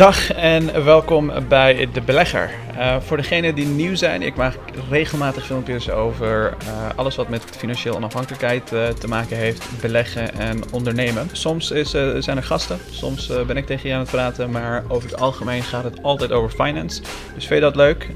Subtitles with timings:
[0.00, 2.50] Dag en welkom bij De Belegger.
[2.80, 4.54] Uh, voor degenen die nieuw zijn, ik maak
[4.90, 10.62] regelmatig filmpjes over uh, alles wat met financiële onafhankelijkheid uh, te maken heeft, beleggen en
[10.72, 11.28] ondernemen.
[11.32, 15.10] Soms is, zijn er gasten, soms ben ik tegen je aan het praten, maar over
[15.10, 17.02] het algemeen gaat het altijd over finance.
[17.34, 18.08] Dus vind je dat leuk?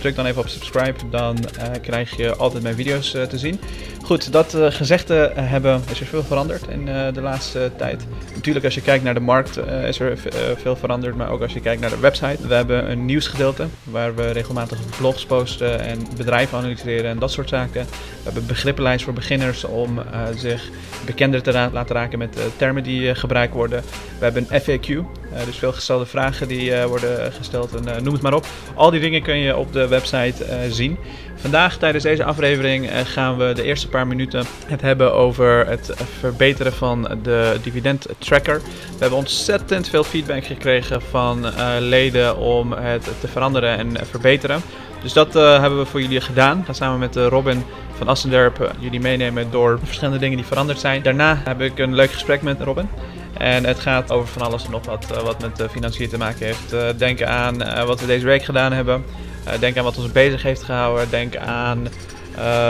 [0.00, 1.38] druk dan even op subscribe, dan
[1.82, 3.60] krijg je altijd mijn video's te zien.
[4.02, 8.06] Goed, dat gezegd hebben, is er veel veranderd in de laatste tijd.
[8.34, 10.18] Natuurlijk, als je kijkt naar de markt, is er
[10.56, 12.48] veel veranderd, maar ook als je kijkt naar de website.
[12.48, 17.48] We hebben een nieuwsgedeelte waar we regelmatig blogs posten en bedrijven analyseren en dat soort
[17.48, 17.84] zaken.
[17.84, 20.04] We hebben begrippenlijst voor beginners om uh,
[20.34, 20.70] zich
[21.04, 23.82] bekender te laten raken met de termen die uh, gebruikt worden.
[24.18, 28.22] We hebben een FAQ, eh, dus veel gestelde vragen die worden gesteld en noem het
[28.22, 28.46] maar op.
[28.74, 30.98] Al die dingen kun je op de website zien.
[31.34, 36.72] Vandaag tijdens deze aflevering gaan we de eerste paar minuten het hebben over het verbeteren
[36.72, 38.60] van de dividend tracker.
[38.62, 41.46] We hebben ontzettend veel feedback gekregen van
[41.78, 44.62] leden om het te veranderen en verbeteren.
[45.02, 46.64] Dus dat hebben we voor jullie gedaan.
[46.64, 47.64] Gaan samen met Robin
[47.96, 51.02] van Assenderp uh, jullie meenemen door verschillende dingen die veranderd zijn.
[51.02, 52.88] Daarna heb ik een leuk gesprek met Robin.
[53.38, 56.98] En het gaat over van alles en nog wat wat met financiën te maken heeft.
[56.98, 59.04] denk aan wat we deze week gedaan hebben.
[59.60, 61.10] denk aan wat ons bezig heeft gehouden.
[61.10, 61.88] Denk aan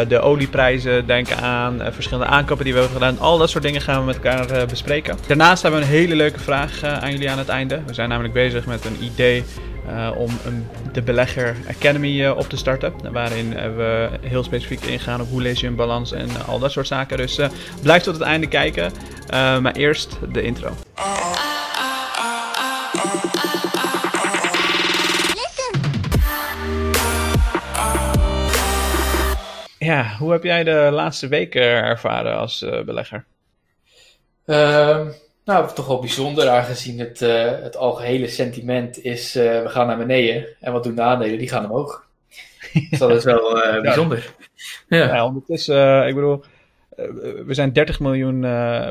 [0.08, 1.06] de olieprijzen.
[1.06, 3.18] Denk aan verschillende aankopen die we hebben gedaan.
[3.18, 5.18] Al dat soort dingen gaan we met elkaar bespreken.
[5.26, 7.80] Daarnaast hebben we een hele leuke vraag aan jullie aan het einde.
[7.86, 9.44] We zijn namelijk bezig met een idee
[9.88, 13.12] uh, om een, de Belegger Academy uh, op te starten.
[13.12, 16.72] Waarin uh, we heel specifiek ingaan op hoe lees je een balans en al dat
[16.72, 17.16] soort zaken.
[17.16, 17.40] Dus
[17.82, 18.92] blijf tot het einde kijken.
[19.30, 20.72] maar eerst de intro.
[29.78, 33.24] Ja, hoe heb jij de laatste weken ervaren als belegger?
[35.46, 39.86] Ehm, nou, toch wel bijzonder, aangezien het, uh, het algehele sentiment is: uh, we gaan
[39.86, 40.46] naar beneden.
[40.60, 41.38] En wat doen de aandelen?
[41.38, 42.06] Die gaan omhoog.
[42.90, 44.34] dus dat is wel uh, bijzonder.
[44.88, 45.14] Ja.
[45.14, 45.24] ja.
[45.24, 46.44] ondertussen, ik bedoel,
[47.46, 48.40] we zijn 30 miljoen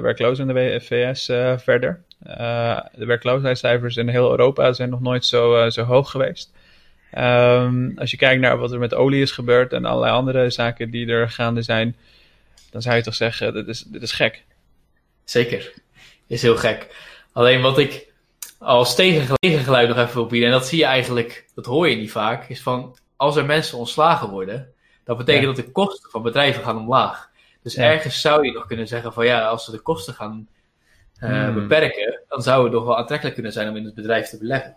[0.02, 1.26] werklozen in de VS
[1.64, 2.02] verder.
[2.94, 6.54] de werkloosheidscijfers in heel Europa zijn nog nooit zo, zo hoog geweest.
[7.18, 10.90] Um, als je kijkt naar wat er met olie is gebeurd en allerlei andere zaken
[10.92, 11.96] die er gaande zijn,
[12.72, 14.44] dan zou je toch zeggen: dit is, dit is gek.
[15.24, 15.74] Zeker
[16.28, 16.96] is heel gek.
[17.32, 18.14] Alleen wat ik
[18.58, 22.12] als tegengeluid nog even wil bieden, en dat zie je eigenlijk, dat hoor je niet
[22.12, 26.64] vaak, is van als er mensen ontslagen worden, dat betekent dat de kosten van bedrijven
[26.64, 27.30] gaan omlaag.
[27.64, 30.48] Dus ergens zou je nog kunnen zeggen van ja, als ze de kosten gaan
[31.24, 31.54] uh, hmm.
[31.54, 34.76] beperken, dan zou het nog wel aantrekkelijk kunnen zijn om in het bedrijf te beleggen.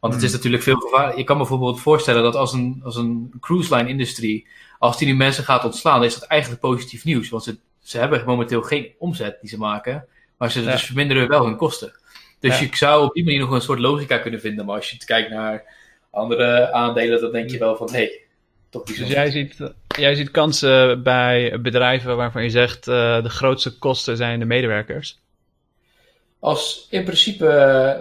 [0.00, 0.36] Want het is hmm.
[0.36, 1.16] natuurlijk veel gevaar.
[1.16, 4.46] Je kan me bijvoorbeeld voorstellen dat als een, als een cruise line industrie,
[4.78, 7.28] als die nu mensen gaat ontslaan, dan is dat eigenlijk positief nieuws.
[7.28, 10.06] Want ze, ze hebben momenteel geen omzet die ze maken.
[10.40, 11.92] Maar ze dus verminderen wel hun kosten.
[12.38, 14.64] Dus je zou op die manier nog een soort logica kunnen vinden.
[14.64, 15.64] Maar als je kijkt naar
[16.10, 18.20] andere aandelen, dan denk je wel van hé, hey,
[18.70, 19.56] toch Dus jij ziet,
[19.98, 25.18] jij ziet kansen bij bedrijven waarvan je zegt uh, de grootste kosten zijn de medewerkers?
[26.38, 27.44] Als in principe,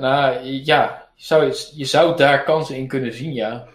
[0.02, 3.68] nou ja, je zou, je zou daar kansen in kunnen zien, ja.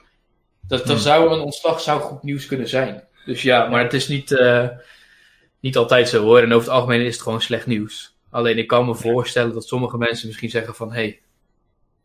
[0.69, 1.05] Dat, dan hmm.
[1.05, 3.03] zou een ontslag zou goed nieuws kunnen zijn.
[3.25, 4.69] Dus ja, maar het is niet, uh,
[5.61, 6.39] niet altijd zo hoor.
[6.39, 8.14] En over het algemeen is het gewoon slecht nieuws.
[8.35, 10.89] Alleen ik kan me voorstellen dat sommige mensen misschien zeggen van...
[10.89, 11.21] hé, hey,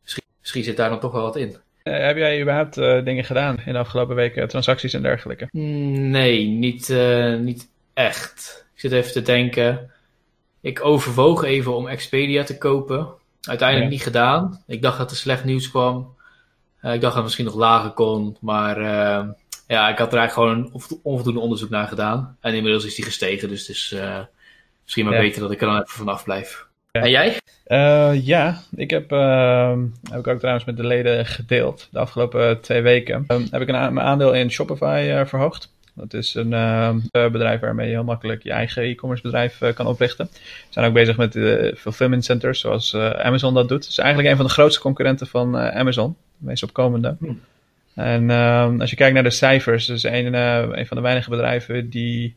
[0.02, 1.58] misschien, misschien, zit daar dan toch wel wat in.
[1.84, 5.48] Uh, heb jij überhaupt uh, dingen gedaan in de afgelopen weken, transacties en dergelijke?
[5.52, 8.66] Nee, niet, uh, niet echt.
[8.74, 9.92] Ik zit even te denken.
[10.62, 13.08] Ik overwoog even om Expedia te kopen.
[13.42, 14.64] Uiteindelijk niet gedaan.
[14.68, 16.16] Ik dacht dat er slecht nieuws kwam.
[16.82, 18.38] ik dacht dat het misschien nog lager kon.
[18.42, 18.82] Maar
[19.68, 22.38] ja, ik had er eigenlijk gewoon een onvoldoende onderzoek naar gedaan.
[22.40, 23.50] En inmiddels is die gestegen.
[23.50, 23.96] Dus het is
[24.90, 26.68] Misschien maar beter dat ik er dan even vanaf blijf.
[26.92, 27.38] En jij?
[27.68, 29.78] Uh, ja, ik heb, uh,
[30.10, 31.88] heb ik ook trouwens met de leden gedeeld.
[31.92, 35.74] De afgelopen twee weken um, heb ik een mijn aandeel in Shopify uh, verhoogd.
[35.94, 40.30] Dat is een bedrijf waarmee je heel makkelijk je eigen e-commerce bedrijf kan oprichten.
[40.32, 40.40] We
[40.70, 43.84] zijn ook bezig met de fulfillment centers, zoals Amazon dat doet.
[43.84, 47.16] Het is eigenlijk een van de grootste concurrenten van Amazon, de meest opkomende.
[47.20, 47.34] Hm.
[47.96, 51.90] En ehm, als je kijkt naar de cijfers, is een, een van de weinige bedrijven
[51.90, 52.36] die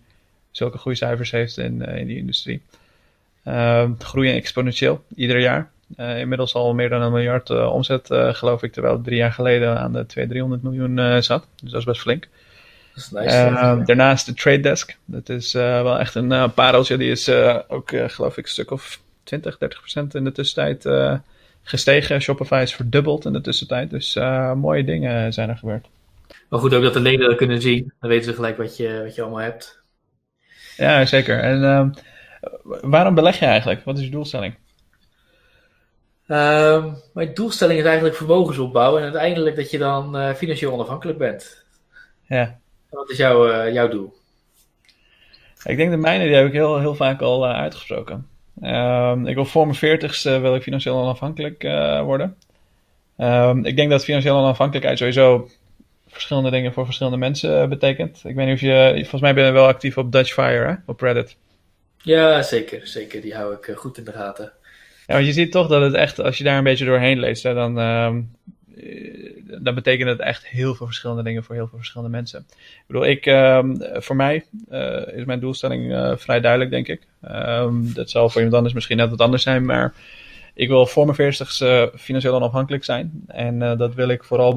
[0.52, 2.62] zulke goede cijfers heeft in, eh, in die industrie.
[3.44, 5.70] Uh, groeien exponentieel ieder jaar.
[5.96, 9.32] Uh, inmiddels al meer dan een miljard uh, omzet, geloof ik, terwijl het drie jaar
[9.32, 11.46] geleden aan de 200, 300 miljoen zat.
[11.62, 12.28] Dus dat is best flink.
[12.94, 14.96] Dat is nice, ehm, daarnaast de Trade Desk.
[15.04, 16.96] Dat is wel echt een pareltje.
[16.96, 17.30] Die is
[17.68, 20.88] ook, geloof ik, een stuk of 20, 30 procent in de tussentijd
[21.62, 22.22] gestegen.
[22.22, 23.90] Shopify is verdubbeld in de tussentijd.
[23.90, 24.14] Dus
[24.54, 25.86] mooie dingen zijn er gebeurd.
[26.48, 27.92] Maar goed ook dat de leden dat kunnen zien.
[28.00, 29.81] Dan weten ze gelijk wat je, wat je allemaal hebt.
[30.82, 31.38] Ja, zeker.
[31.38, 31.86] En uh,
[32.80, 33.84] waarom beleg je eigenlijk?
[33.84, 34.54] Wat is je doelstelling?
[36.26, 41.64] Ehm, mijn doelstelling is eigenlijk vermogensopbouw en uiteindelijk dat je dan uh, financieel onafhankelijk bent.
[42.26, 42.58] Ja.
[42.90, 44.14] Wat is jouw, uh, jouw doel?
[45.64, 48.26] Ik denk de mijne, die heb ik heel, heel vaak al uh, uitgesproken.
[48.62, 51.62] Um, ik wil voor mijn veertigste wil ik financieel onafhankelijk
[52.04, 52.36] worden.
[53.18, 55.48] Um, ik denk dat financiële onafhankelijkheid sowieso
[56.12, 58.22] verschillende dingen voor verschillende mensen betekent.
[58.24, 60.74] Ik weet niet of je, volgens mij ben je wel actief op Dutch Fire, hè?
[60.86, 61.36] op Reddit.
[62.02, 63.20] Ja, zeker, zeker.
[63.20, 64.52] Die hou ik goed in de gaten.
[65.06, 67.42] Ja, want je ziet toch dat het echt, als je daar een beetje doorheen leest,
[67.42, 68.10] hè, dan, uh,
[69.60, 72.46] dan betekent het echt heel veel verschillende dingen voor heel veel verschillende mensen.
[72.58, 73.64] Ik bedoel, ik, uh,
[73.94, 77.02] voor mij uh, is mijn doelstelling eh, vrij duidelijk, denk ik.
[77.22, 79.94] Ehm, dat zal voor iemand anders misschien net wat anders zijn, maar
[80.54, 83.24] ik wil voor mijn veertigste financieel onafhankelijk zijn.
[83.26, 84.54] En dat wil ik vooral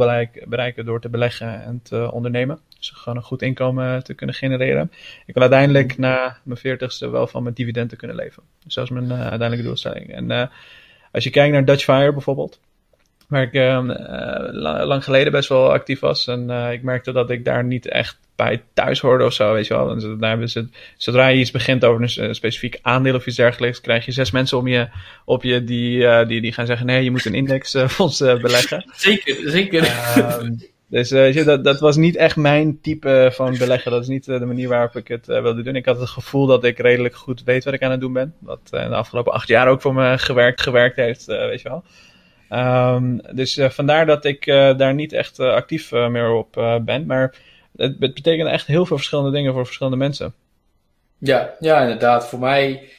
[0.47, 2.59] bereiken door te beleggen en te ondernemen.
[2.77, 4.91] Dus gewoon een goed inkomen te kunnen genereren.
[5.25, 8.43] Ik wil uiteindelijk na mijn veertigste wel van mijn dividenden kunnen leven.
[8.63, 10.13] Dus dat is mijn uh, uiteindelijke doelstelling.
[10.13, 10.49] En
[11.11, 12.59] als je kijkt naar Dutch Fire bijvoorbeeld,
[13.27, 13.79] waar ik uh,
[14.85, 16.27] lang geleden best wel actief was.
[16.27, 19.73] En ik merkte dat ik daar niet echt bij thuis hoorde of zo, weet je
[19.73, 19.89] wel.
[19.89, 20.67] En daar hebben ze,
[20.97, 24.57] zodra je iets begint over een specifiek aandeel of iets dergelijks, krijg je zes mensen
[24.57, 24.87] om je,
[25.25, 28.85] op je die, die, die gaan zeggen: nee, je moet een indexfonds beleggen.
[28.95, 29.83] Zeker, zeker.
[29.83, 30.51] Ehm,
[30.87, 31.09] dus
[31.45, 33.91] dat, dat was niet echt mijn type van beleggen.
[33.91, 35.75] Dat is niet de manier waarop ik het wilde doen.
[35.75, 38.33] Ik had het gevoel dat ik redelijk goed weet wat ik aan het doen ben.
[38.39, 41.83] Wat in de afgelopen acht jaar ook voor me gewerkt, gewerkt heeft, weet je wel.
[42.49, 44.45] Um, dus vandaar dat ik
[44.77, 47.05] daar niet echt actief meer op ben.
[47.05, 47.35] Maar
[47.75, 50.33] het, het, betekent echt heel veel verschillende dingen voor verschillende mensen.
[51.17, 52.27] Ja, ja inderdaad.
[52.27, 52.89] Voor mij,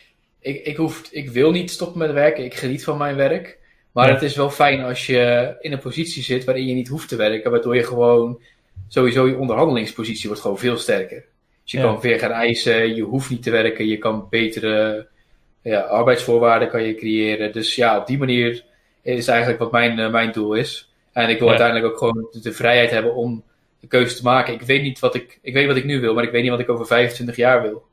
[0.40, 2.44] ik, ik, hoef, ik wil niet stoppen met werken.
[2.44, 3.58] Ik geniet van mijn werk.
[3.96, 7.08] Maar het is wel fijn als je in een positie zit waarin je niet hoeft
[7.08, 8.40] te werken, waardoor je gewoon
[8.88, 11.25] sowieso je onderhandelingspositie wordt gewoon veel sterker.
[11.62, 15.06] Dus je kan weer gaan eisen, je hoeft niet te werken, je kan betere
[15.62, 17.52] ja, arbeidsvoorwaarden kan je creëren.
[17.52, 18.64] Dus ja, op die manier
[19.14, 20.91] is eigenlijk wat mijn, uh, mijn doel is.
[21.12, 23.44] En ik wil uiteindelijk ook gewoon de, vrijheid hebben om
[23.81, 24.55] de keuze te maken.
[24.55, 26.50] Ik weet niet wat ik, ik weet wat ik nu wil, maar ik weet niet
[26.50, 27.85] wat ik over 25 jaar wil.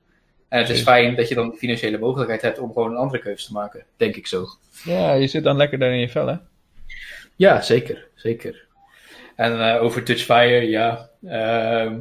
[0.47, 3.21] En het is fijn dat je dan de financiële mogelijkheid hebt om gewoon een andere
[3.21, 4.45] keuze te maken, denk ik zo.
[4.83, 6.35] Ja, je zit dan lekker daar in je vel, hè?
[7.35, 8.07] Ja, zeker.
[8.15, 8.65] Zeker.
[9.35, 11.09] En uh, over Fire, ja.
[11.23, 11.91] Uh,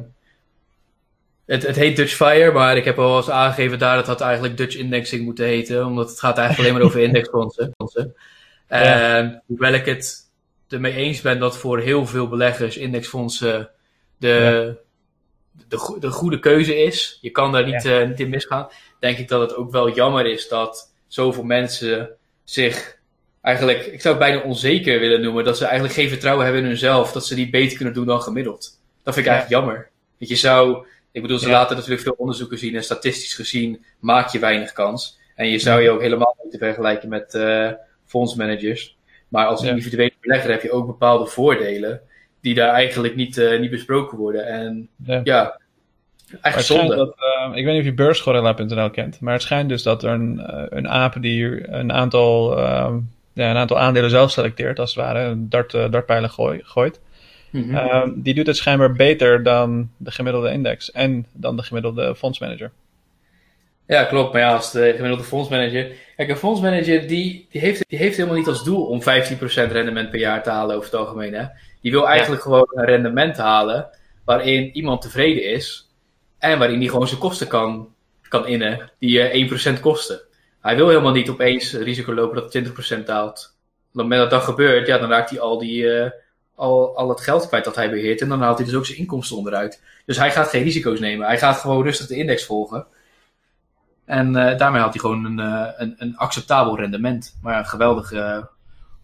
[1.45, 4.57] het, het heet Dutch Fire, maar ik heb al eens aangegeven daar dat had eigenlijk
[4.57, 7.73] Dutch Indexing moeten heten, omdat het gaat eigenlijk alleen maar over indexfondsen.
[8.67, 9.41] En ja.
[9.45, 10.31] hoewel ik het
[10.69, 13.69] ermee eens ben dat voor heel veel beleggers indexfondsen
[14.17, 14.75] de,
[15.67, 18.67] de, de, goede keuze is, je kan daar niet, uh, niet in misgaan,
[18.99, 22.09] denk ik dat het ook wel jammer is dat zoveel mensen
[22.43, 22.97] zich
[23.41, 26.69] eigenlijk, ik zou het bijna onzeker willen noemen, dat ze eigenlijk geen vertrouwen hebben in
[26.69, 28.79] hunzelf, dat ze die beter kunnen doen dan gemiddeld.
[29.03, 29.89] Dat vind ik eigenlijk jammer.
[30.19, 34.29] Dat je zou, ik bedoel, ze laten natuurlijk veel onderzoeken zien en statistisch gezien maak
[34.29, 35.19] je weinig kans.
[35.35, 37.71] En je zou je ook helemaal moeten vergelijken met uh,
[38.13, 38.97] fondsmanagers.
[39.27, 42.01] Maar als individuele belegger heb je ook bepaalde voordelen
[42.41, 44.47] die daar eigenlijk niet, uh, niet besproken worden.
[44.47, 44.89] En
[45.23, 45.59] ja,
[46.41, 46.95] Echt zonde.
[46.95, 50.09] Dat, uh, ik weet niet of je beursgorilla.nl kent, maar het schijnt dus dat er
[50.09, 52.93] een, uh, een aap die een aantal, uh,
[53.33, 56.99] ja, een aantal aandelen zelf selecteert, als het ware, een dart, dartpijlen gooi, gooit.
[57.49, 58.13] Mm -hmm.
[58.15, 62.71] die doet het schijnbaar beter dan de gemiddelde index en dan de gemiddelde fondsmanager.
[63.87, 64.33] Ja, klopt.
[64.33, 65.91] Maar ja, als de gemiddelde fondsmanager.
[66.15, 69.03] Kijk, een fondsmanager die, die, heeft, die heeft helemaal niet als doel om 15%
[69.45, 71.33] rendement per jaar te halen over het algemeen.
[71.33, 71.45] Hè?
[71.81, 72.47] Die wil eigenlijk ja.
[72.47, 73.89] gewoon een rendement halen
[74.25, 75.89] waarin iemand tevreden is
[76.37, 77.93] en waarin hij gewoon zijn kosten kan,
[78.27, 80.21] kan innen, die uh, 1% kosten.
[80.61, 83.55] Hij wil helemaal niet opeens risico lopen dat het 20% daalt.
[83.93, 86.09] Op het moment dat dat gebeurt, ja, dan raakt hij al, die, uh,
[86.55, 88.21] al, al het geld kwijt dat hij beheert.
[88.21, 89.81] En dan haalt hij dus ook zijn inkomsten onderuit.
[90.05, 91.27] Dus hij gaat geen risico's nemen.
[91.27, 92.87] Hij gaat gewoon rustig de index volgen.
[94.05, 97.37] En uh, daarmee haalt hij gewoon een, uh, een, een, acceptabel rendement.
[97.41, 98.13] Maar ja, geweldig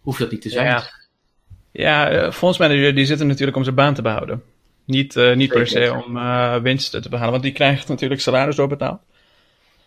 [0.00, 0.66] hoeft dat niet te zijn.
[0.66, 4.42] Ja, ja fondsmanager die zitten natuurlijk om zijn baan te behouden.
[4.84, 8.56] Niet, uh, niet per se om uh, winsten te behalen, want die krijgt natuurlijk salaris
[8.56, 9.00] doorbetaald.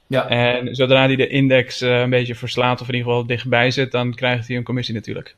[0.08, 0.28] Ja.
[0.28, 3.92] En zodra hij de index uh, een beetje verslaat, of in ieder geval dichtbij zit,
[3.92, 5.36] dan krijgt hij een commissie natuurlijk.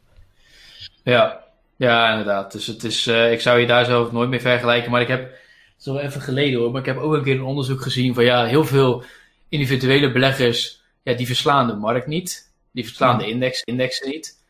[1.04, 1.44] Ja,
[1.76, 2.52] ja inderdaad.
[2.52, 5.80] Dus het is, ik zou je daar zelf nooit mee vergelijken, maar ik heb, het
[5.80, 8.24] is wel even geleden hoor, maar ik heb ook een keer een onderzoek gezien van
[8.24, 9.04] ja, heel veel
[9.50, 12.54] individuele beleggers, ja, die verslaan de markt niet.
[12.72, 14.44] Die verslaan de index, indexen niet.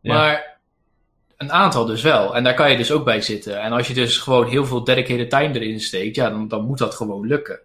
[0.00, 0.58] Maar
[1.36, 2.36] een aantal dus wel.
[2.36, 3.60] En daar kan je dus ook bij zitten.
[3.60, 6.78] En als je dus gewoon heel veel dedicated time erin steekt, ja, dan, dan moet
[6.78, 7.58] dat gewoon lukken.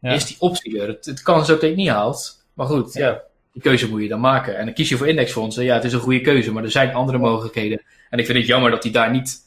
[0.00, 0.12] Ja.
[0.12, 0.88] Is die optie er?
[0.88, 2.44] Het, het kan zo dat je het niet haalt.
[2.54, 3.06] Maar goed, ja.
[3.08, 3.22] ja.
[3.52, 4.56] die keuze moet je dan maken.
[4.56, 5.64] En dan kies je voor indexfondsen.
[5.64, 7.82] Ja, het is een goede keuze, maar er zijn andere mogelijkheden.
[8.10, 9.42] En ik vind het jammer dat die daar niet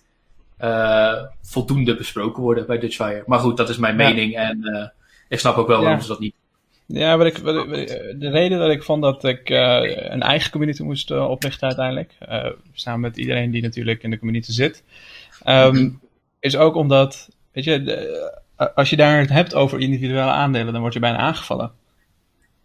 [0.61, 3.23] uh, voldoende besproken worden bij Dutchfire.
[3.25, 4.35] Maar goed, dat is mijn mening.
[4.35, 4.87] En uh,
[5.27, 6.35] ik snap ook wel waarom ze dat niet
[6.87, 7.87] Ja, wat ik, wat ik,
[8.19, 12.13] de reden dat ik vond dat ik uh, een eigen community moest uh, oprichten uiteindelijk,
[12.29, 14.83] uh, samen met iedereen die natuurlijk in de community zit,
[15.47, 15.99] um,
[16.39, 18.41] is ook omdat, weet je, de,
[18.75, 21.71] als je daar het hebt over individuele aandelen, dan word je bijna aangevallen.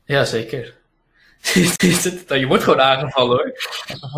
[0.05, 0.75] Ja, zeker.
[2.41, 3.53] je wordt gewoon aangevallen hoor.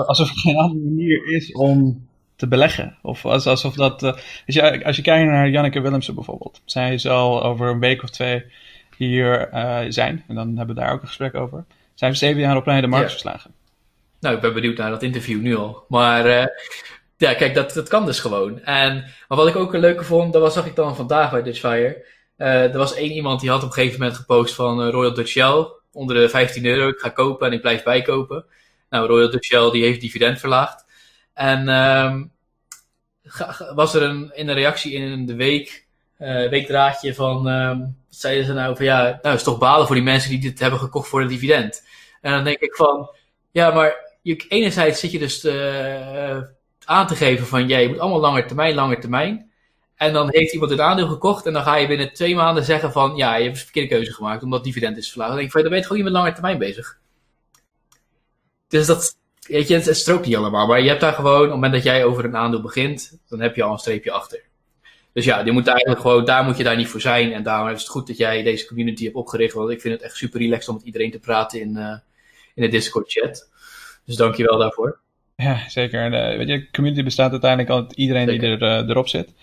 [0.07, 2.07] Alsof er geen andere manier is om
[2.37, 2.99] te beleggen.
[3.03, 4.03] Of alsof dat.
[4.03, 6.61] Als, je, als je kijkt naar Janneke Willemsen bijvoorbeeld.
[6.65, 8.45] Zij zal over een week of twee
[8.97, 10.25] hier uh, zijn.
[10.29, 11.65] En dan hebben we daar ook een gesprek over.
[11.95, 13.11] Zij heeft zeven jaar op rij de markt ja.
[13.11, 13.55] verslagen.
[14.21, 15.85] Nou, ik ben benieuwd naar dat interview nu al.
[15.89, 16.47] Maar uh,
[17.17, 18.61] ja, kijk, dat, dat kan dus gewoon.
[18.61, 18.95] En
[19.29, 22.05] maar wat ik ook een leuke vond, dat was, zag ik dan vandaag bij Dutchfire.
[22.37, 25.67] er was één iemand die had op een gegeven moment gepost van Royal Dutch Shell.
[25.93, 28.45] Onder de 15 euro, ik ga kopen en ik blijf bijkopen.
[28.91, 30.85] Nou, Royal Dutch Shell die heeft dividend verlaagd.
[31.35, 32.31] En um,
[33.75, 35.87] was er een, in een reactie in de week,
[36.51, 39.95] weekdraadje van, um, wat zeiden ze nou van ja, nou het is toch balen voor
[39.95, 41.83] die mensen die dit hebben gekocht voor het dividend.
[42.21, 43.11] En dan denk ik van,
[43.51, 45.53] ja, maar je, enerzijds zit je dus te,
[46.15, 46.43] uh,
[46.85, 49.51] aan te geven van, ja, je moet allemaal langer termijn, langer termijn.
[49.97, 52.93] En dan heeft iemand het aandeel gekocht en dan ga je binnen twee maanden zeggen
[52.93, 55.31] van, ja, je hebt een verkeerde keuze gemaakt omdat dividend is verlaagd.
[55.31, 56.99] Dan denk ik van, dan ben je gewoon niet met lange termijn bezig.
[58.69, 59.17] Dus dat,
[59.47, 60.67] weet je, het, strookt niet allemaal.
[60.67, 63.41] Maar je hebt daar gewoon, op het moment dat jij over een aandeel begint, dan
[63.41, 64.43] heb je al een streepje achter.
[65.15, 67.33] Dus ja, je moet eigenlijk gewoon, daar moet je daar niet voor zijn.
[67.33, 69.55] En daarom is het goed dat jij deze community hebt opgericht.
[69.55, 71.97] Want ik vind het echt super relaxed om met iedereen te praten in, uh,
[72.55, 73.51] in de Discord chat.
[74.05, 74.99] Dus dank je wel daarvoor.
[75.37, 76.05] Ja, zeker.
[76.05, 78.59] Uh, weet je, community bestaat uiteindelijk uit iedereen zeker.
[78.59, 79.35] die er, uh, erop zit.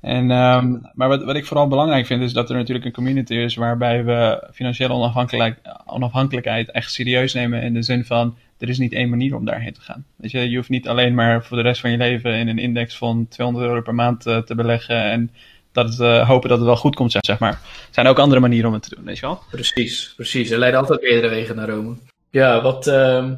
[0.00, 3.34] En, um, maar wat, wat ik vooral belangrijk vind, is dat er natuurlijk een community
[3.34, 7.62] is waarbij we financiële onafhankelijk, onafhankelijkheid echt serieus nemen.
[7.62, 10.04] In de zin van, er is niet één manier om daarheen te gaan.
[10.16, 12.58] Weet je, je hoeft niet alleen maar voor de rest van je leven in een
[12.58, 15.30] index van 200 euro per maand uh, te beleggen en
[15.72, 17.52] dat het, uh, hopen dat het wel goed komt, zeg maar.
[17.52, 19.42] Er zijn ook andere manieren om het te doen, weet je wel?
[19.50, 20.50] Precies, precies.
[20.50, 21.96] Er leiden altijd meerdere wegen naar Rome.
[22.30, 23.30] Ja, wat uh,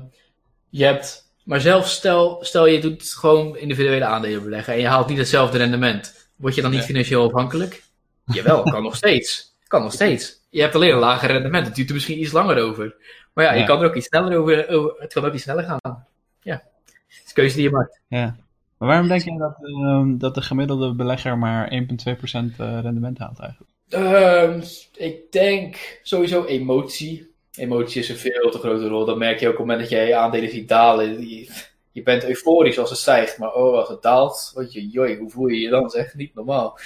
[0.70, 1.30] je hebt...
[1.44, 5.58] Maar zelf stel, stel je doet gewoon individuele aandelen beleggen en je haalt niet hetzelfde
[5.58, 6.28] rendement.
[6.36, 7.82] Word je dan niet financieel afhankelijk?
[8.24, 9.54] Jawel, kan nog steeds.
[9.66, 10.40] Kan nog steeds.
[10.50, 11.66] Je hebt alleen een lager rendement.
[11.66, 12.94] Het duurt er misschien iets langer over.
[13.32, 13.58] Maar ja, ja.
[13.58, 16.06] je kan er ook iets sneller over, over, Het kan ook iets sneller gaan.
[16.40, 16.62] Ja.
[16.84, 18.00] Het is een keuze die je maakt.
[18.08, 18.36] Ja.
[18.78, 23.70] Maar waarom denk je dat, uh, dat de gemiddelde belegger maar 1,2% rendement haalt eigenlijk?
[23.88, 24.62] Um,
[24.96, 27.30] ik denk sowieso emotie.
[27.54, 29.04] Emotie is een veel te grote rol.
[29.04, 31.28] Dat merk je ook op het moment dat jij aandelen ziet dalen.
[31.28, 31.48] Je,
[31.92, 35.30] je bent euforisch als het stijgt, maar oh, als het daalt, wat je, joi, hoe
[35.30, 35.82] voel je je dan?
[35.82, 36.78] Dat is echt niet normaal.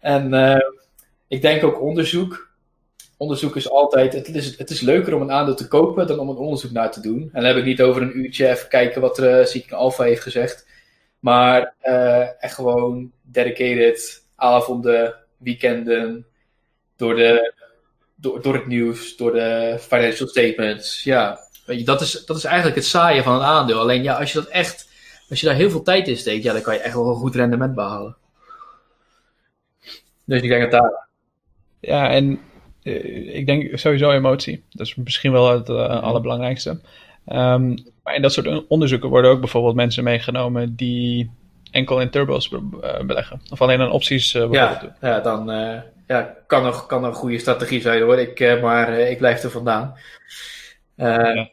[0.00, 0.60] En uh,
[1.28, 2.47] ik denk ook onderzoek
[3.18, 6.28] onderzoek is altijd, het is, het is leuker om een aandeel te kopen dan om
[6.28, 7.20] een onderzoek naar te doen.
[7.20, 10.22] En dan heb ik niet over een uurtje even kijken wat uh, Seeking Alpha heeft
[10.22, 10.66] gezegd.
[11.18, 16.26] Maar uh, echt gewoon dedicated avonden, weekenden,
[16.96, 17.54] door, de,
[18.14, 21.02] door, door het nieuws, door de financial statements.
[21.02, 23.78] Ja, weet je, dat is, dat is eigenlijk het saaie van een aandeel.
[23.78, 24.88] Alleen ja, als je dat echt,
[25.28, 27.14] als je daar heel veel tijd in steekt, ja, dan kan je echt wel een
[27.14, 28.16] goed rendement behalen.
[30.24, 31.06] Dus ik denk dat daar...
[31.80, 32.40] Ja, en
[32.82, 34.62] ik denk sowieso emotie.
[34.70, 36.70] Dat is misschien wel het uh, allerbelangrijkste.
[37.26, 41.30] Um, maar in dat soort onderzoeken worden ook bijvoorbeeld mensen meegenomen die
[41.70, 43.40] enkel in turbo's be beleggen.
[43.50, 44.92] Of alleen aan opties uh, ja, doen.
[45.00, 45.46] Ja, dan
[46.06, 48.18] ja, kan, er, kan een goede strategie zijn hoor.
[48.18, 49.94] Ik, maar ik blijf er vandaan.
[50.96, 51.48] Ja.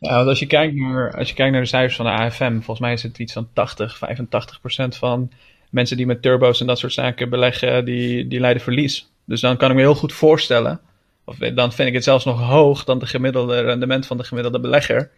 [0.00, 2.54] Ja, want als je, kijkt naar, als je kijkt naar de cijfers van de AFM,
[2.54, 5.30] volgens mij is het iets van 80, 85 procent van
[5.70, 9.10] mensen die met turbo's en dat soort zaken beleggen, die, die leiden verlies.
[9.28, 10.80] Dus dan kan ik me heel goed voorstellen,
[11.24, 14.60] of dan vind ik het zelfs nog hoog dan de gemiddelde rendement van de gemiddelde
[14.60, 15.10] belegger.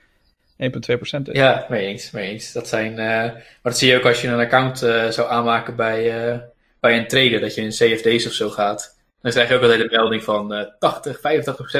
[0.58, 1.20] 1,2% is.
[1.32, 2.52] Ja, mee eens, mee eens.
[2.52, 5.76] Dat zijn, uh, maar dat zie je ook als je een account uh, zou aanmaken
[5.76, 6.38] bij, uh,
[6.80, 8.98] bij een trader, dat je in CFD's of zo gaat.
[9.22, 11.18] Dan krijg je ook altijd de melding van 80,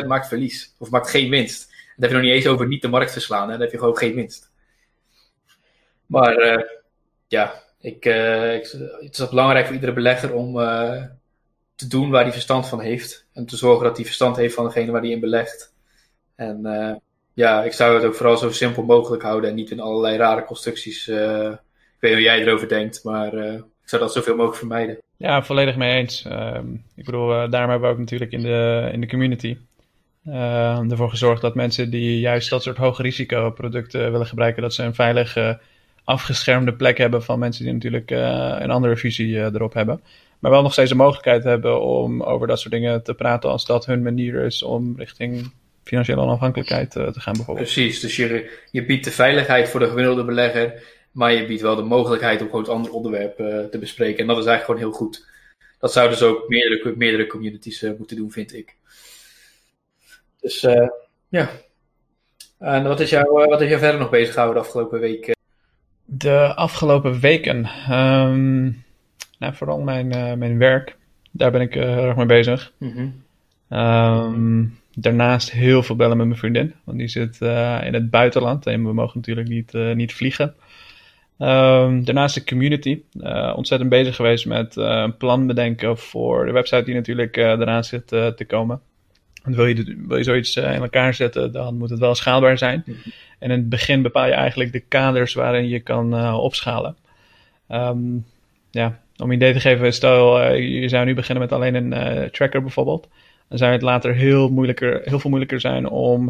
[0.03, 0.75] 85% maakt verlies.
[0.79, 1.69] Of maakt geen winst.
[1.69, 3.53] Dan heb je nog niet eens over niet de markt verslaan, hè?
[3.53, 4.51] dan heb je gewoon geen winst.
[6.07, 6.65] Maar
[7.29, 8.71] ja, ik, ik,
[9.01, 10.59] het is belangrijk voor iedere belegger om
[11.81, 13.27] te doen waar hij verstand van heeft.
[13.33, 15.75] En te zorgen dat hij verstand heeft van degene waar hij in belegt.
[16.37, 16.95] En uh,
[17.35, 20.45] ja, ik zou het ook vooral zo simpel mogelijk houden en niet in allerlei rare
[20.45, 21.09] constructies.
[21.09, 24.99] Uh, ik weet hoe jij erover denkt, maar uh, ik zou dat zoveel mogelijk vermijden.
[25.17, 26.25] Ja, volledig mee eens.
[26.25, 29.57] Um, ik bedoel, daarom hebben we ook natuurlijk in de, in de community
[30.91, 34.83] ervoor gezorgd dat mensen die juist dat soort hoge risico producten willen gebruiken, dat ze
[34.83, 35.61] een veilige
[36.05, 40.01] afgeschermde plek hebben van mensen die natuurlijk een andere visie erop hebben
[40.41, 43.67] maar wel nog steeds de mogelijkheid hebben om over dat soort dingen te praten als
[43.67, 45.53] dat hun manier is om richting
[45.85, 47.73] financiële onafhankelijkheid uh, te gaan bijvoorbeeld.
[47.73, 51.77] Precies, dus je, je biedt de veiligheid voor de gemiddelde belegger, maar je biedt wel
[51.77, 54.19] de mogelijkheid om gewoon het andere onderwerp uh, te bespreken.
[54.19, 55.29] En dat is eigenlijk gewoon heel goed.
[55.79, 58.77] Dat zouden dus ook meerdere, meerdere communities uh, moeten doen, vind ik.
[60.41, 60.67] Dus
[61.29, 61.51] ja.
[62.59, 65.35] En wat is, jou, wat is jou verder nog bezig gehouden de afgelopen week?
[66.05, 67.65] De afgelopen weken?
[67.89, 68.71] Ehm,
[69.41, 70.97] nou, vooral mijn, mijn werk.
[71.31, 72.73] Daar ben ik heel erg mee bezig.
[72.79, 73.23] Mm
[74.95, 76.75] daarnaast heel veel bellen met mijn vriendin.
[76.85, 80.55] Want die zit uh, in het buitenland en we mogen natuurlijk niet, uh, niet vliegen.
[81.39, 83.03] Um, daarnaast de community.
[83.15, 88.07] Uh, ontzettend bezig geweest met een plan bedenken voor de website die natuurlijk eraan zit
[88.07, 88.81] te komen.
[89.43, 92.83] Want wil je, wil je zoiets in elkaar zetten, dan moet het wel schaalbaar zijn.
[92.87, 92.99] Mhm.
[93.39, 96.97] En in het begin bepaal je eigenlijk de kaders waarin je kan opschalen.
[97.69, 98.27] Um,
[98.71, 103.09] ja, om idee te geven, stel je zou nu beginnen met alleen een tracker bijvoorbeeld
[103.51, 106.23] dan zou het later heel, moeilijker, heel veel moeilijker zijn om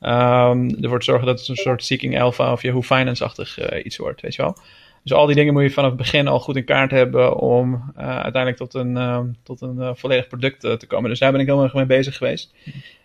[0.00, 3.96] um, ervoor te zorgen dat het een soort Seeking Alpha of Yahoo Finance-achtig uh, iets
[3.96, 4.56] wordt, weet je wel.
[5.02, 7.92] Dus al die dingen moet je vanaf het begin al goed in kaart hebben om
[7.96, 11.10] uiteindelijk tot een, uh, tot een volledig product te komen.
[11.10, 12.54] Dus daar ben ik heel erg mee bezig geweest.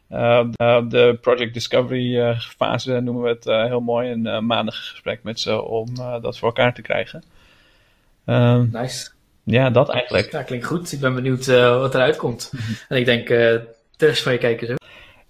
[0.08, 4.12] De, Project Discovery fase noemen we het heel mooi.
[4.12, 7.24] Een maandag gesprek met ze om dat voor elkaar te krijgen.
[8.26, 9.10] Ehm, nice
[9.50, 10.32] ja, dat eigenlijk.
[10.32, 10.92] Ja, klinkt goed.
[10.92, 12.50] Ik ben benieuwd uh, wat eruit komt.
[12.54, 12.72] Mhm.
[12.88, 14.78] En ik denk uh, de rest van je kijkers ook.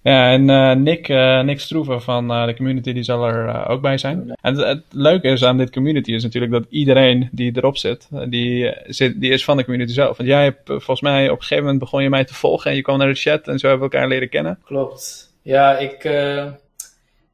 [0.02, 1.08] Ja, en uh, Nick,
[1.44, 4.34] Nick Stroeven van de community die zal er ook bij zijn.
[4.40, 8.08] En het, het, leuke is aan dit community is natuurlijk dat iedereen die erop zit,
[8.28, 10.16] die, zit, die is van de community zelf.
[10.16, 12.76] Want jij hebt volgens mij op een gegeven moment begon je mij te volgen en
[12.76, 14.58] je kwam naar de chat en zo hebben we elkaar leren kennen.
[14.64, 15.32] Klopt.
[15.42, 16.04] Ja, ik,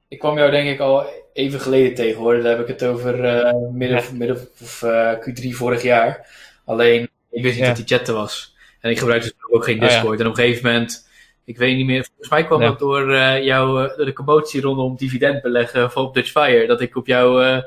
[0.09, 2.43] ik kwam jou denk ik al even geleden tegen hoor.
[2.43, 3.15] Daar heb ik het over
[3.73, 4.13] midden, ja.
[4.13, 4.85] midden of
[5.17, 6.27] Q3 vorig jaar.
[6.65, 8.57] Alleen, ik wist niet dat die chatten was.
[8.81, 10.21] En ik gebruikte dus ook geen oh, Discord.
[10.21, 11.09] En op een gegeven moment,
[11.45, 14.61] ik weet niet meer, volgens mij kwam dat door, uh, jou, uh, door de commotie
[14.61, 16.67] rondom dividendbeleggen voor op Dutch Fire.
[16.67, 17.63] Dat ik op jouw uh,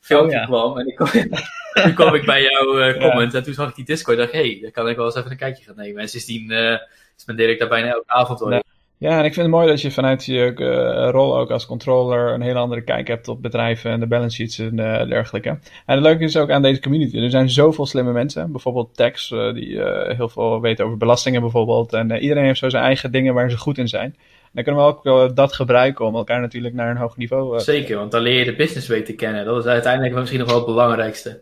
[0.00, 0.78] filmpje oh, kwam.
[0.78, 0.96] En ik,
[1.82, 4.16] toen kwam ik bij jouw comment en toen zag ik die Discord.
[4.16, 6.02] En dacht hé, hey, daar kan ik wel eens even een kijkje gaan nemen.
[6.02, 6.78] En sindsdien
[7.16, 8.62] spendeer ik daar bijna elke avond wel.
[8.98, 12.32] Ja, en ik vind het mooi dat je vanuit je uh, rol ook als controller
[12.34, 15.48] een hele andere kijk hebt op bedrijven en de balance sheets en uh, dergelijke.
[15.48, 18.52] En het leuke is ook aan deze community, er zijn zoveel slimme mensen.
[18.52, 19.82] Bijvoorbeeld Tex, uh, die
[20.14, 21.92] heel veel weten over belastingen bijvoorbeeld.
[21.92, 24.16] En iedereen heeft zo zijn eigen dingen waar ze goed in zijn.
[24.42, 27.96] En dan kunnen we ook dat gebruiken om elkaar natuurlijk naar een hoger niveau Zeker,
[27.96, 29.44] want dan leer je de business weten kennen.
[29.44, 31.40] Dat is uiteindelijk misschien nog wel het belangrijkste.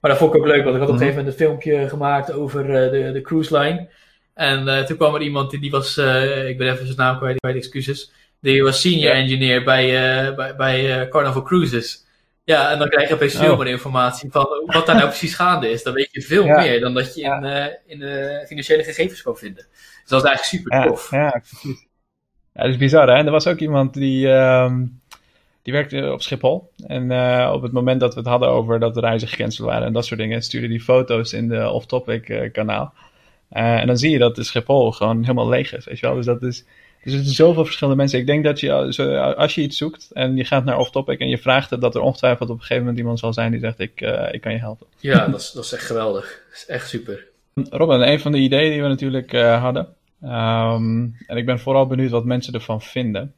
[0.00, 1.04] Maar dat vond ik ook leuk, want ik had op een mhm.
[1.04, 3.88] gegeven moment een filmpje gemaakt over de, de cruise line.
[4.38, 7.18] En uh, toen kwam er iemand die, die was, uh, ik ben even zijn naam
[7.18, 8.12] kwijt, kwijt excuses.
[8.40, 9.84] Die was senior engineer bij,
[10.28, 12.06] uh, bij, bij Carnival Cruises.
[12.44, 13.58] Ja, en dan krijg je opeens veel oh.
[13.58, 15.82] meer informatie van wat daar nou precies gaande is.
[15.82, 19.66] Dan weet je veel meer dan dat je in, in de financiële gegevens kan vinden.
[19.72, 21.10] Dus dat is eigenlijk super tof.
[21.10, 21.42] Ja, ja,
[22.52, 23.14] ja, dat is bizar hè.
[23.14, 25.00] En er was ook iemand die, um,
[25.62, 26.70] die werkte op Schiphol.
[26.86, 27.02] En
[27.50, 30.06] op het moment dat we het hadden over dat de reizen gecanceld waren en dat
[30.06, 32.94] soort dingen, stuurde die foto's in de off-topic kanaal.
[33.52, 36.14] Uh, en dan zie je dat de Schiphol gewoon helemaal leeg is, weet je wel.
[36.14, 36.64] Dus dat is,
[37.04, 38.18] dus er zijn zoveel verschillende mensen.
[38.18, 38.72] Ik denk dat je,
[39.36, 42.00] als je iets zoekt en je gaat naar off-topic en je vraagt het, dat er
[42.00, 44.58] ongetwijfeld op een gegeven moment iemand zal zijn die zegt, ik, uh, ik kan je
[44.58, 44.86] helpen.
[45.00, 46.42] Ja, dat is, dat is echt geweldig.
[46.48, 47.26] Dat is echt super.
[47.70, 49.88] Robin, een van de ideeën die we natuurlijk uh, hadden,
[50.22, 53.32] um, en ik ben vooral benieuwd wat mensen ervan vinden.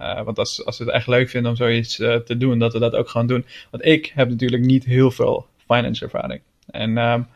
[0.00, 2.78] Uh, want als, als ze het echt leuk vinden om zoiets te doen, dat we
[2.78, 3.46] dat ook gewoon doen.
[3.70, 6.40] Want ik heb natuurlijk niet heel veel finance ervaring.
[6.70, 7.26] En um,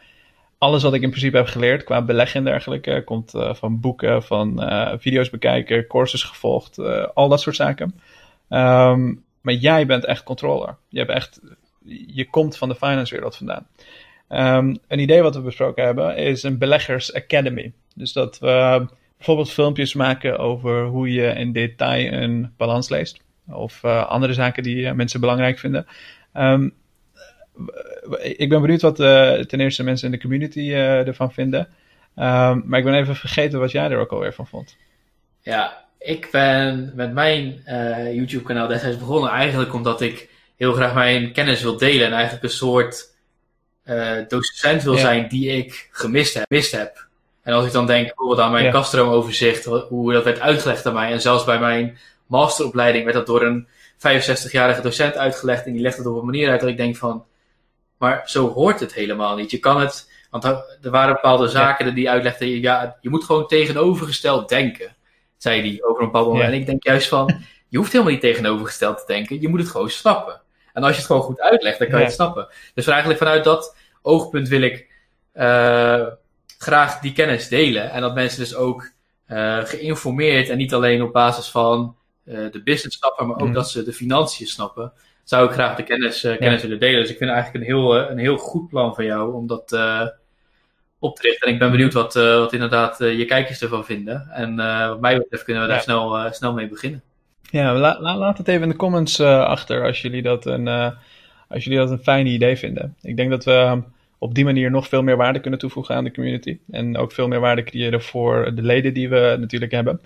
[0.61, 4.23] alles wat ik in principe heb geleerd qua beleggen en dergelijke komt uh, van boeken,
[4.23, 7.95] van uh, video's bekijken, courses gevolgd, uh, al dat soort zaken.
[8.49, 10.77] Um, maar jij bent echt controller.
[10.89, 11.41] Je, hebt echt,
[12.07, 13.67] je komt van de finance wereld vandaan.
[14.29, 17.73] Um, een idee wat we besproken hebben is een beleggers academy.
[17.95, 23.21] Dus dat we bijvoorbeeld filmpjes maken over hoe je in detail een balans leest.
[23.49, 25.87] Of andere zaken die mensen belangrijk vinden.
[26.35, 26.73] Um,
[28.19, 31.61] ik ben benieuwd wat uh, ten eerste mensen in de community uh, ervan vinden.
[32.17, 34.77] Um, maar ik ben even vergeten wat jij er ook alweer van vond.
[35.41, 41.33] Ja, ik ben met mijn uh, YouTube-kanaal destijds begonnen eigenlijk omdat ik heel graag mijn
[41.33, 43.09] kennis wil delen en eigenlijk een soort
[44.29, 47.09] docent wil zijn die ik gemist heb, gemist heb.
[47.43, 48.71] En als ik dan denk bijvoorbeeld aan mijn ja.
[48.71, 53.43] kastroomoverzicht, hoe dat werd uitgelegd aan mij, en zelfs bij mijn masteropleiding werd dat door
[53.43, 56.97] een 65-jarige docent uitgelegd en die legt het op een manier uit dat ik denk
[56.97, 57.25] van,
[58.01, 59.51] maar zo hoort het helemaal niet.
[59.51, 64.49] Je kan het, want er waren bepaalde zaken die uitlegden, ja, je moet gewoon tegenovergesteld
[64.49, 64.97] denken,
[65.37, 66.53] zei hij over een bepaald moment.
[66.53, 69.69] En ik denk juist van, je hoeft helemaal niet tegenovergesteld te denken, je moet het
[69.69, 70.41] gewoon snappen.
[70.73, 72.49] En als je het gewoon goed uitlegt, dan kan je het snappen.
[72.75, 74.89] Dus eigenlijk vanuit dat oogpunt wil ik
[75.35, 76.07] uh,
[76.59, 77.91] graag die kennis delen.
[77.91, 78.91] En dat mensen dus ook
[79.29, 83.53] uh, geïnformeerd en niet alleen op basis van uh, de business snappen, maar ook mm.
[83.53, 84.93] dat ze de financiën snappen
[85.31, 87.01] zou ik graag de kennis, uh, kennis willen delen.
[87.01, 89.73] Dus ik vind eigenlijk een heel, uh, een heel goed plan van jou om dat,
[89.73, 90.07] uh,
[90.99, 91.47] op te richten.
[91.47, 94.29] En ik ben benieuwd wat, wat inderdaad je kijkers ervan vinden.
[94.31, 94.57] En
[94.89, 97.03] wat mij betreft kunnen we daar snel, snel mee beginnen.
[97.51, 100.69] Ja, laat het even in de comments achter als jullie, dat een,
[101.49, 102.97] als jullie dat een fijn idee vinden.
[103.03, 103.83] Ik denk dat we
[104.19, 106.59] op die manier nog veel meer waarde kunnen toevoegen aan de community.
[106.71, 110.01] En ook veel meer waarde creëren voor de leden die we natuurlijk hebben.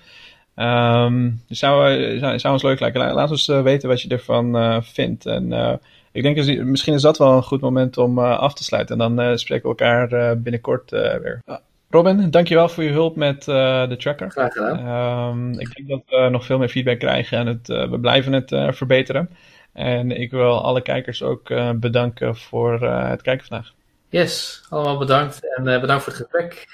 [0.56, 3.12] Um, dus zou, zou, zou ons leuk lijken.
[3.12, 5.26] Laat ons uh, weten wat je ervan uh, vindt.
[5.26, 5.72] En uh,
[6.12, 9.00] ik denk, misschien is dat wel een goed moment om af te sluiten.
[9.00, 11.42] En dan spreken we elkaar binnenkort weer.
[11.90, 14.30] Robin, dankjewel voor je hulp met de tracker.
[14.30, 15.28] Graag gedaan.
[15.28, 18.76] Um, ik denk dat we nog veel meer feedback krijgen en het, we blijven het
[18.76, 19.30] verbeteren.
[19.72, 23.72] En ik wil alle kijkers ook bedanken voor het kijken vandaag.
[24.08, 26.66] Yes, allemaal bedankt en bedankt voor het gesprek.